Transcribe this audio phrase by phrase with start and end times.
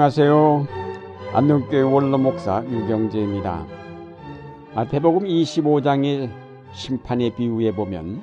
[0.00, 0.66] 안녕하세요.
[1.34, 3.66] 안동교회 원로 목사 유경재입니다.
[4.74, 6.30] 마태복음 25장의
[6.72, 8.22] 심판의 비유에 보면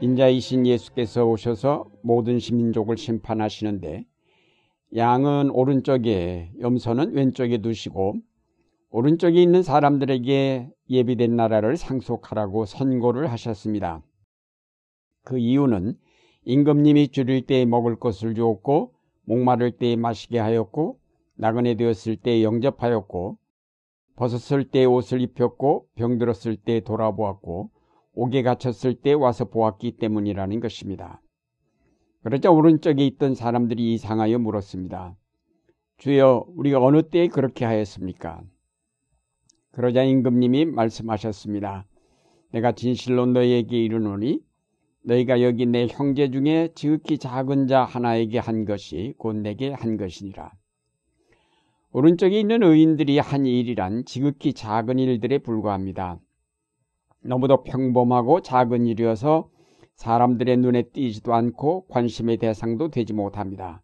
[0.00, 4.06] 인자이신 예수께서 오셔서 모든 시민족을 심판하시는데
[4.96, 8.14] 양은 오른쪽에 염소는 왼쪽에 두시고
[8.90, 14.02] 오른쪽에 있는 사람들에게 예비된 나라를 상속하라고 선고를 하셨습니다.
[15.22, 15.96] 그 이유는
[16.44, 20.98] 임금님이 줄일 때 먹을 것을 주었고 목마를 때 마시게 하였고
[21.34, 23.38] 나그네 되었을 때 영접하였고
[24.16, 27.70] 벗었을 때 옷을 입혔고 병들었을 때 돌아보았고
[28.14, 31.22] 옥에 갇혔을 때 와서 보았기 때문이라는 것입니다.
[32.22, 35.16] 그러자 오른쪽에 있던 사람들이 이상하여 물었습니다.
[35.96, 38.42] 주여 우리가 어느 때에 그렇게 하였습니까?
[39.72, 41.86] 그러자 임금님이 말씀하셨습니다.
[42.52, 44.40] 내가 진실로 너희에게 이르노니
[45.04, 50.52] 너희가 여기 내 형제 중에 지극히 작은 자 하나에게 한 것이 곧 내게 한 것이니라.
[51.92, 56.18] 오른쪽에 있는 의인들이 한 일이란 지극히 작은 일들에 불과합니다.
[57.22, 59.50] 너무도 평범하고 작은 일이어서
[59.96, 63.82] 사람들의 눈에 띄지도 않고 관심의 대상도 되지 못합니다.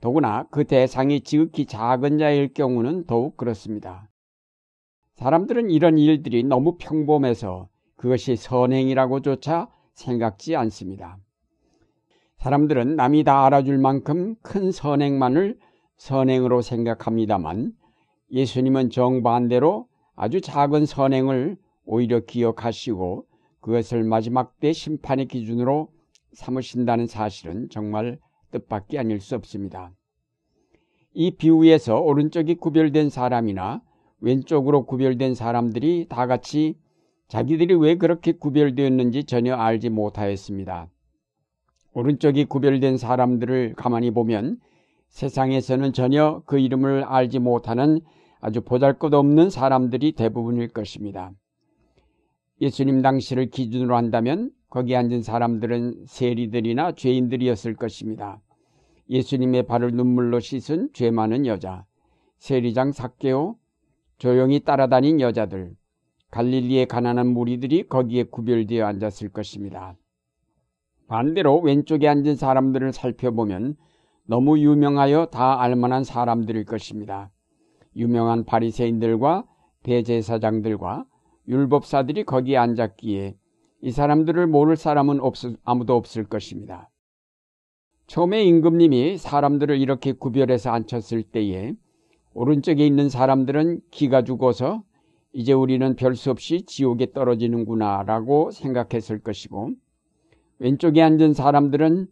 [0.00, 4.08] 더구나 그 대상이 지극히 작은 자일 경우는 더욱 그렇습니다.
[5.14, 11.18] 사람들은 이런 일들이 너무 평범해서 그것이 선행이라고조차 생각지 않습니다.
[12.38, 15.58] 사람들은 남이 다 알아줄 만큼 큰 선행만을
[15.96, 17.72] 선행으로 생각합니다만
[18.32, 23.26] 예수님은 정반대로 아주 작은 선행을 오히려 기억하시고
[23.60, 25.88] 그것을 마지막 때 심판의 기준으로
[26.32, 28.18] 삼으신다는 사실은 정말
[28.50, 29.92] 뜻밖이 아닐 수 없습니다.
[31.14, 33.82] 이 비유에서 오른쪽이 구별된 사람이나
[34.20, 36.76] 왼쪽으로 구별된 사람들이 다 같이
[37.32, 40.90] 자기들이 왜 그렇게 구별되었는지 전혀 알지 못하였습니다.
[41.94, 44.58] 오른쪽이 구별된 사람들을 가만히 보면
[45.08, 48.02] 세상에서는 전혀 그 이름을 알지 못하는
[48.42, 51.32] 아주 보잘 것 없는 사람들이 대부분일 것입니다.
[52.60, 58.42] 예수님 당시를 기준으로 한다면 거기 앉은 사람들은 세리들이나 죄인들이었을 것입니다.
[59.08, 61.86] 예수님의 발을 눈물로 씻은 죄 많은 여자,
[62.36, 63.56] 세리장 삭개오,
[64.18, 65.76] 조용히 따라다닌 여자들,
[66.32, 69.96] 갈릴리의 가난한 무리들이 거기에 구별되어 앉았을 것입니다.
[71.06, 73.76] 반대로 왼쪽에 앉은 사람들을 살펴보면
[74.26, 77.30] 너무 유명하여 다 알만한 사람들일 것입니다.
[77.96, 79.44] 유명한 바리새인들과
[79.82, 81.04] 대제사장들과
[81.48, 83.36] 율법사들이 거기에 앉았기에
[83.82, 86.88] 이 사람들을 모를 사람은 없, 아무도 없을 것입니다.
[88.06, 91.74] 처음에 임금님이 사람들을 이렇게 구별해서 앉혔을 때에
[92.32, 94.82] 오른쪽에 있는 사람들은 기가 죽어서
[95.32, 99.70] 이제 우리는 별 수 없이 지옥에 떨어지는구나 라고 생각했을 것이고
[100.58, 102.06] 왼쪽에 앉은 사람들은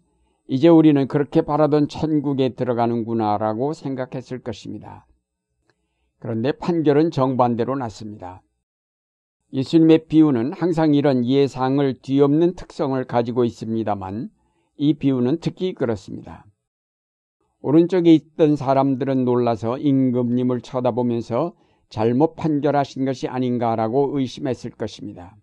[0.48, 5.06] 이제 우리는 그렇게 바라던 천국에 들어가는구나 라고 생각했을 것입니다.
[6.18, 8.42] 그런데 판결은 정반대로 났습니다.
[9.52, 14.30] 예수님의 비유는 항상 이런 예상을 뒤엎는 특성을 가지고 있습니다만
[14.76, 16.46] 이 비유는 특히 그렇습니다.
[17.60, 21.52] 오른쪽에 있던 사람들은 놀라서 임금님을 쳐다보면서
[21.90, 25.36] 잘못 판결하신 것이 아닌가라고 의심했을 것입니다.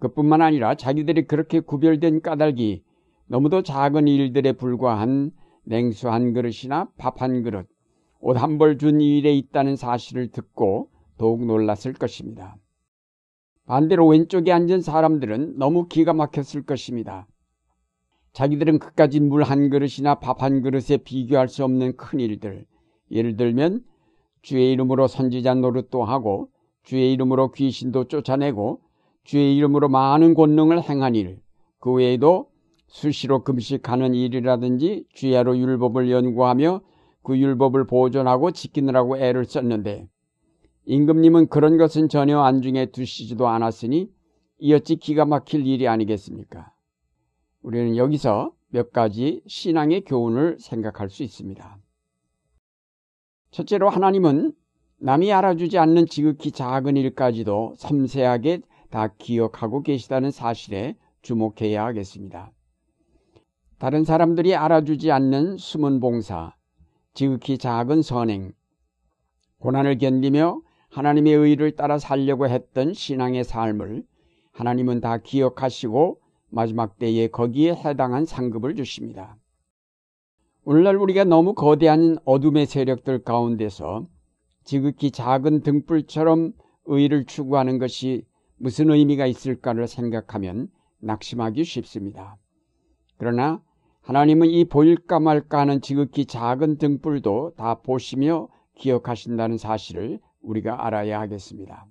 [0.00, 2.82] 그뿐만 아니라 자기들이 그렇게 구별된 까닭이
[3.28, 5.30] 너무도 작은 일들에 불과한
[5.64, 7.68] 냉수 한 그릇이나 밥 한 그릇,
[8.20, 12.56] 옷 한 벌 준 일에 있다는 사실을 듣고 더욱 놀랐을 것입니다.
[13.66, 17.28] 반대로 왼쪽에 앉은 사람들은 너무 기가 막혔을 것입니다.
[18.32, 22.66] 자기들은 그까지 물 한 그릇이나 밥 한 그릇에 비교할 수 없는 큰 일들,
[23.10, 23.84] 예를 들면
[24.42, 26.48] 주의 이름으로 선지자 노릇도 하고
[26.82, 28.80] 주의 이름으로 귀신도 쫓아내고
[29.24, 31.38] 주의 이름으로 많은 권능을 행한 일,
[31.78, 32.50] 그 외에도
[32.88, 36.80] 수시로 금식하는 일이라든지 주야로 율법을 연구하며
[37.22, 40.08] 그 율법을 보존하고 지키느라고 애를 썼는데
[40.86, 44.10] 임금님은 그런 것은 전혀 안중에 두시지도 않았으니
[44.58, 46.72] 이어찌 기가 막힐 일이 아니겠습니까?
[47.62, 51.81] 우리는 여기서 몇 가지 신앙의 교훈을 생각할 수 있습니다.
[53.52, 54.54] 첫째로 하나님은
[54.98, 62.50] 남이 알아주지 않는 지극히 작은 일까지도 섬세하게 다 기억하고 계시다는 사실에 주목해야 하겠습니다.
[63.78, 66.54] 다른 사람들이 알아주지 않는 숨은 봉사,
[67.14, 68.52] 지극히 작은 선행,
[69.58, 74.04] 고난을 견디며 하나님의 의를 따라 살려고 했던 신앙의 삶을
[74.52, 79.36] 하나님은 다 기억하시고 마지막 때에 거기에 해당한 상급을 주십니다.
[80.64, 84.06] 오늘날 우리가 너무 거대한 어둠의 세력들 가운데서
[84.62, 86.52] 지극히 작은 등불처럼
[86.84, 88.24] 의를 추구하는 것이
[88.58, 90.68] 무슨 의미가 있을까를 생각하면
[91.00, 92.38] 낙심하기 쉽습니다.
[93.18, 93.60] 그러나
[94.02, 101.86] 하나님은 이 보일까 말까 하는 지극히 작은 등불도 다 보시며 기억하신다는 사실을 우리가 알아야 하겠습니다.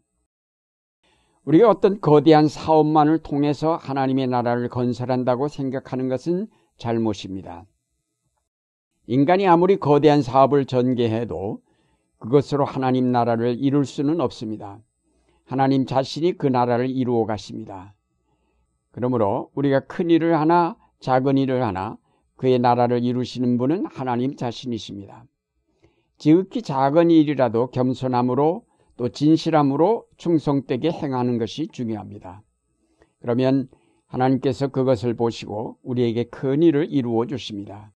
[1.43, 6.47] 우리가 어떤 거대한 사업만을 통해서 하나님의 나라를 건설한다고 생각하는 것은
[6.77, 7.65] 잘못입니다.
[9.11, 11.59] 인간이 아무리 거대한 사업을 전개해도
[12.19, 14.79] 그것으로 하나님 나라를 이룰 수는 없습니다.
[15.43, 17.93] 하나님 자신이 그 나라를 이루어 가십니다.
[18.91, 21.97] 그러므로 우리가 큰 일을 하나 작은 일을 하나
[22.37, 25.25] 그의 나라를 이루시는 분은 하나님 자신이십니다.
[26.17, 28.63] 지극히 작은 일이라도 겸손함으로
[28.95, 32.43] 또 진실함으로 충성되게 행하는 것이 중요합니다.
[33.19, 33.67] 그러면
[34.05, 37.91] 하나님께서 그것을 보시고 우리에게 큰 일을 이루어 주십니다.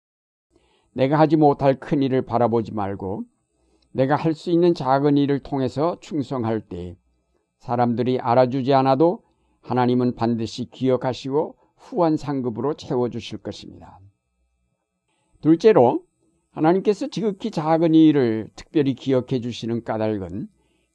[0.93, 3.23] 내가 하지 못할 큰 일을 바라보지 말고
[3.91, 6.95] 내가 할 수 있는 작은 일을 통해서 충성할 때
[7.59, 9.23] 사람들이 알아주지 않아도
[9.61, 13.99] 하나님은 반드시 기억하시고 후한 상급으로 채워주실 것입니다.
[15.41, 16.03] 둘째로
[16.51, 20.47] 하나님께서 지극히 작은 일을 특별히 기억해 주시는 까닭은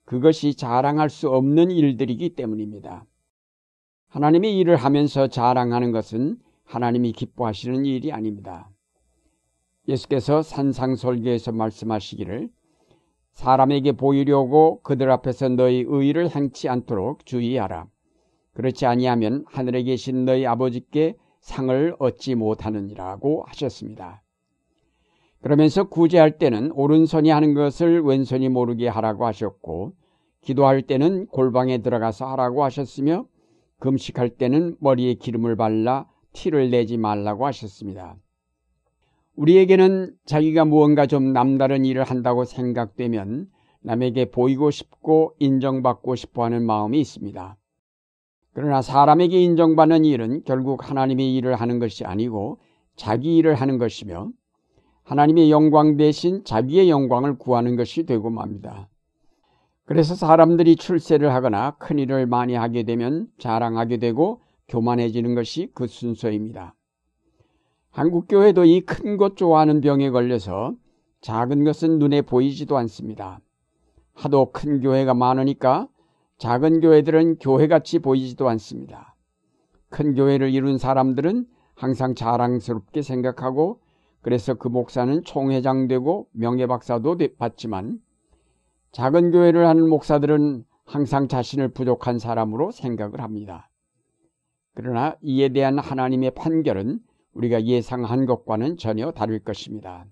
[0.04, 3.04] 그것이 자랑할 수 없는 일들이기 때문입니다.
[4.08, 8.70] 하나님의 일을 하면서 자랑하는 것은 하나님이 기뻐하시는 일이 아닙니다.
[9.88, 12.50] 예수께서 산상설계에서 말씀하시기를
[13.32, 17.86] 사람에게 보이려고 그들 앞에서 너희 의를 행치 않도록 주의하라.
[18.52, 24.22] 그렇지 아니하면 하늘에 계신 너희 아버지께 상을 얻지 못하느니라고 하셨습니다.
[25.40, 29.92] 그러면서 구제할 때는 오른손이 하는 것을 왼손이 모르게 하라고 하셨고
[30.40, 33.26] 기도할 때는 골방에 들어가서 하라고 하셨으며
[33.78, 38.16] 금식할 때는 머리에 기름을 발라 티를 내지 말라고 하셨습니다.
[39.38, 43.46] 우리에게는 자기가 무언가 좀 남다른 일을 한다고 생각되면
[43.82, 47.56] 남에게 보이고 싶고 인정받고 싶어 하는 마음이 있습니다.
[48.52, 52.58] 그러나 사람에게 인정받는 일은 결국 하나님의 일을 하는 것이 아니고
[52.96, 54.30] 자기 일을 하는 것이며
[55.04, 58.88] 하나님의 영광 대신 자기의 영광을 구하는 것이 되고 맙니다.
[59.84, 66.74] 그래서 사람들이 출세를 하거나 큰 일을 많이 하게 되면 자랑하게 되고 교만해지는 것이 그 순서입니다.
[67.90, 70.74] 한국교회도 이 큰 것 좋아하는 병에 걸려서
[71.20, 73.40] 작은 것은 눈에 보이지도 않습니다.
[74.14, 75.88] 하도 큰 교회가 많으니까
[76.38, 79.16] 작은 교회들은 교회같이 보이지도 않습니다.
[79.88, 83.80] 큰 교회를 이룬 사람들은 항상 자랑스럽게 생각하고
[84.20, 88.00] 그래서 그 목사는 총회장 되고 명예박사도 받지만
[88.92, 93.70] 작은 교회를 하는 목사들은 항상 자신을 부족한 사람으로 생각을 합니다.
[94.74, 97.00] 그러나 이에 대한 하나님의 판결은
[97.38, 100.04] 우리가 예상한 것과는 전혀 다를 것입니다.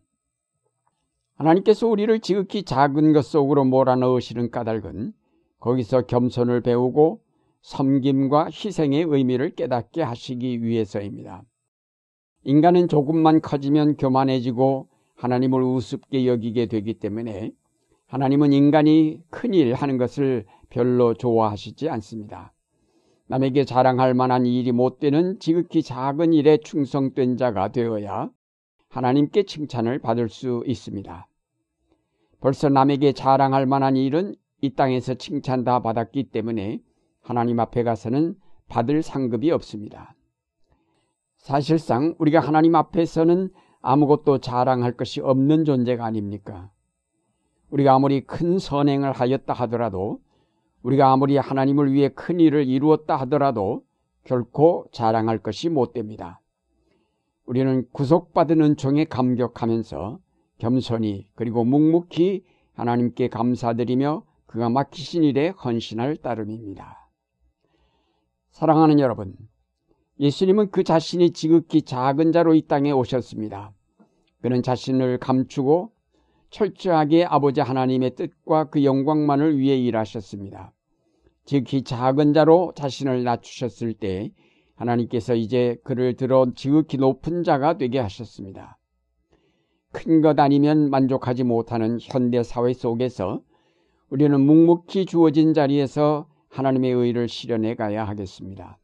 [1.35, 5.13] 하나님께서 우리를 지극히 작은 것 속으로 몰아넣으시는 까닭은
[5.59, 7.21] 거기서 겸손을 배우고
[7.63, 11.43] 섬김과 희생의 의미를 깨닫게 하시기 위해서입니다.
[12.45, 17.51] 인간은 조금만 커지면 교만해지고 하나님을 우습게 여기게 되기 때문에
[18.07, 22.53] 하나님은 인간이 큰일 하는 것을 별로 좋아하시지 않습니다.
[23.29, 28.31] 남에게 자랑할 만한 일이 못 되는 지극히 작은 일에 충성된 자가 되어야
[28.89, 31.27] 하나님께 칭찬을 받을 수 있습니다.
[32.41, 36.81] 벌써 남에게 자랑할 만한 일은 이 땅에서 칭찬 다 받았기 때문에
[37.21, 38.37] 하나님 앞에 가서는
[38.69, 40.15] 받을 상급이 없습니다.
[41.37, 46.71] 사실상 우리가 하나님 앞에서는 아무것도 자랑할 것이 없는 존재가 아닙니까?
[47.71, 50.21] 우리가 아무리 큰 선행을 하였다 하더라도
[50.83, 53.85] 우리가 아무리 하나님을 위해 큰 일을 이루었다 하더라도
[54.25, 56.41] 결코 자랑할 것이 못 됩니다.
[57.45, 60.19] 우리는 구속받은 은총에 감격하면서
[60.59, 67.09] 겸손히 그리고 묵묵히 하나님께 감사드리며 그가 맡기신 일에 헌신할 따름입니다.
[68.51, 69.37] 사랑하는 여러분,
[70.19, 73.73] 예수님은 그 자신이 지극히 작은 자로 이 땅에 오셨습니다.
[74.41, 75.93] 그는 자신을 감추고
[76.51, 80.73] 철저하게 아버지 하나님의 뜻과 그 영광만을 위해 일하셨습니다.
[81.45, 84.33] 지극히 작은 자로 자신을 낮추셨을 때
[84.75, 88.79] 하나님께서 이제 그를 들어 지극히 높은 자가 되게 하셨습니다.
[89.93, 93.41] 큰 것 아니면 만족하지 못하는 현대 사회 속에서
[94.11, 98.79] 우리는 묵묵히 주어진 자리에서 하나님의 의를 실현해 가야 하겠습니다.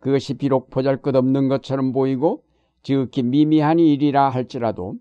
[0.00, 2.42] 그것이 비록 보잘 것 없는 것처럼 보이고
[2.82, 4.96] 지극히 미미한 일이라 할지라도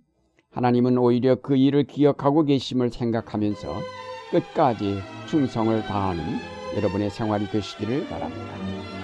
[0.52, 3.68] 하나님은 오히려 그 일을 기억하고 계심을 생각하면서
[4.32, 6.24] 끝까지 충성을 다하는
[6.76, 8.99] 여러분의 생활이 되시기를 바랍니다.